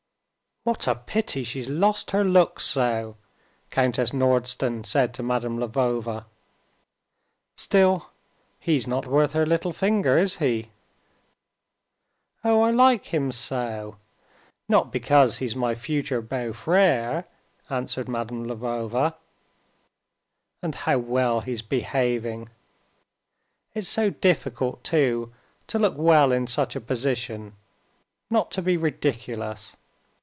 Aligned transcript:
"What 0.63 0.85
a 0.87 0.93
pity 0.93 1.43
she's 1.43 1.71
lost 1.71 2.11
her 2.11 2.23
looks 2.23 2.63
so," 2.65 3.17
Countess 3.71 4.11
Nordston 4.11 4.85
said 4.85 5.11
to 5.15 5.23
Madame 5.23 5.57
Lvova. 5.57 6.25
"Still 7.55 8.11
he's 8.59 8.85
not 8.87 9.07
worth 9.07 9.31
her 9.33 9.43
little 9.47 9.73
finger, 9.73 10.19
is 10.19 10.35
he?" 10.37 10.69
"Oh, 12.43 12.61
I 12.61 12.69
like 12.69 13.05
him 13.07 13.31
so—not 13.31 14.91
because 14.91 15.37
he's 15.39 15.55
my 15.55 15.73
future 15.73 16.21
beau 16.21 16.51
frère," 16.51 17.25
answered 17.67 18.07
Madame 18.07 18.45
Lvova. 18.45 19.15
"And 20.61 20.75
how 20.75 20.99
well 20.99 21.41
he's 21.41 21.63
behaving! 21.63 22.49
It's 23.73 23.89
so 23.89 24.11
difficult, 24.11 24.83
too, 24.83 25.33
to 25.65 25.79
look 25.79 25.95
well 25.97 26.31
in 26.31 26.45
such 26.45 26.75
a 26.75 26.81
position, 26.81 27.55
not 28.29 28.51
to 28.51 28.61
be 28.61 28.77
ridiculous. 28.77 29.75